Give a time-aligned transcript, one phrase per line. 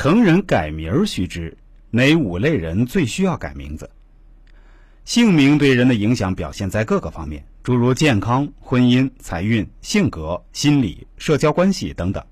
[0.00, 1.58] 成人改名儿须知，
[1.90, 3.90] 哪五类人最需要改名字？
[5.04, 12.24] 姓名对人的影响表现在各个方面，诸如健康、婚姻、财运、性格、心理、社交关系等等。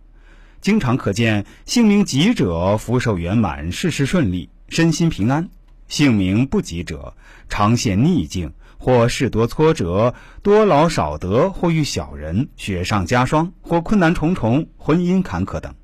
[0.61, 5.43] 经常可见，姓名吉者福寿圆满，事事顺利，身心平安；
[5.89, 7.13] 姓名不吉者，
[7.49, 15.75] 常陷逆境，或事多挫折，多劳少得，或遇小人，雪上加霜，或困难重重，婚姻坎坷等。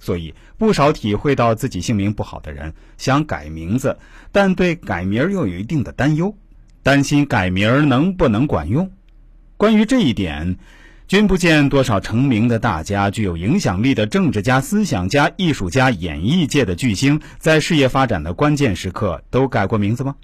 [0.00, 3.96] 所以，不少体会到自己姓名不好的人想改名字，
[4.32, 6.34] 但对改名又有一定的担忧，
[6.82, 8.90] 担心改名能不能管用。
[9.58, 10.56] 关于这一点，
[11.06, 20.16] 君不见多少成名的大家、具有影响力的政治家、思想家、艺术家、演艺界的巨星，在事业发展的关键时刻都改过名字吗？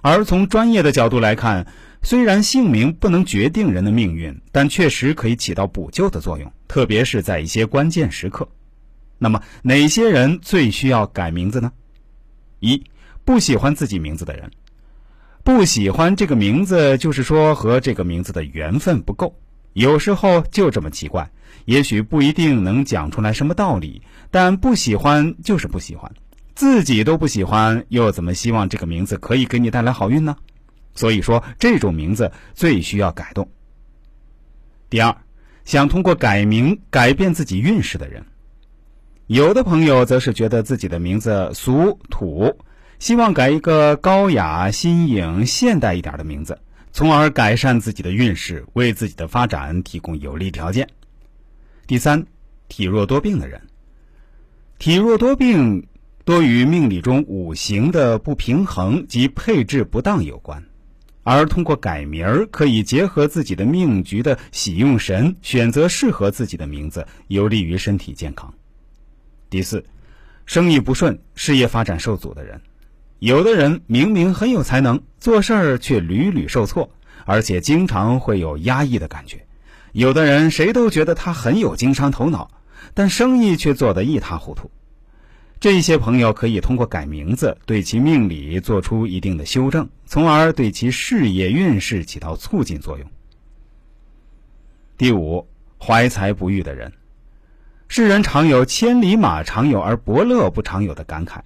[0.00, 1.66] 而从专业的角度来看，
[2.02, 8.48] 虽然姓名不能决定人的命运，但确实可以起到补救的作用，特别是在一些关键时刻。
[9.18, 11.72] 那么哪些人最需要改名字呢？
[12.60, 12.82] 一
[13.24, 14.50] 不喜欢自己名字的人，
[15.42, 19.34] 不喜欢这个名字，就是说和这个名字的缘分不够。
[19.72, 21.30] 有时候就这么奇怪，
[21.66, 24.00] 也许不一定能讲出来什么道理，
[24.30, 26.10] 但不喜欢就是不喜欢，
[26.54, 30.34] 自己都不喜欢，又怎么希望这个名字可以给你带来好运呢？
[30.94, 33.46] 所以说，这种名字最需要改动。
[34.88, 35.14] 第二，
[35.66, 38.24] 想通过改名改变自己运势的人。
[39.26, 42.60] 有的朋友则是觉得自己的名字俗土，
[43.00, 46.60] 希望改一个高雅、新颖、现代一点的名字，
[46.92, 50.90] 从而改善自己的运势，为自己的发展提供有利条件。
[51.88, 52.26] 第三，
[52.68, 53.62] 体弱多病的人，
[54.78, 55.88] 体弱多病
[56.24, 60.62] 多与命理中五行的不平衡及配置不当有关，
[61.24, 68.54] 而通过改名儿，可以结合自己的命局的喜用神，选择适合自己的名字，有利于身体健康。
[69.48, 69.84] 第四，
[70.44, 72.60] 生意不顺、事业发展受阻的人，
[73.20, 76.90] 有的人明明很有才能，做事儿却屡屡受挫，
[77.24, 79.38] 而且经常会有压抑的感觉；
[79.92, 82.50] 有的人谁都觉得他很有经商头脑，
[82.92, 84.70] 但生意却做得一塌糊涂。
[85.58, 93.10] 这些朋友可以通过改名字，对其命理做出一定的修正，从而对其事业运势起到促进作用。
[94.98, 95.46] 第五，
[95.78, 96.92] 怀才不遇的人。
[97.88, 101.40] 世人常有“千里马常有，而伯乐不常有”的感慨。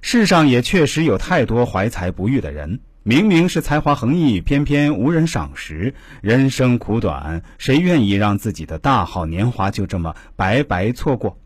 [0.00, 5.94] 世上也确实有太多怀才不遇的人，明明是才华横溢，偏偏无人赏识。
[6.20, 11.38] 人生苦短，谁愿意让自己的大好年华就这么白白错过？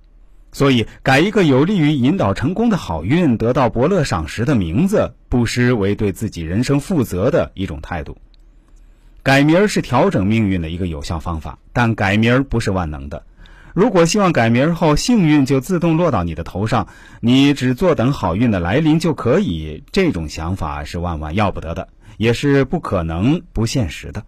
[0.51, 8.17] 所以，改一个有利于引导成功的好运、得到伯乐赏识的名字，不失为对自己人生负责的一种态度。
[9.23, 13.25] 改名儿是调整命运的一个有效方法，但改名儿不是万能的。
[13.79, 16.89] 如果希望改名后幸运就自动落到你的头上，
[17.21, 24.25] 你只坐等好运的来临就可以，这种想法是万万要不得的，也是不可能、不现实的。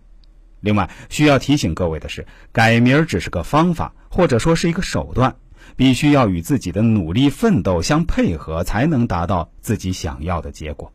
[0.61, 5.35] 另外，需要提醒各位的是，改名只是个方法，或者说是一个手段，
[5.75, 10.93] 必须要与自己的努力奋斗相配合，才能达到自己想要的结果。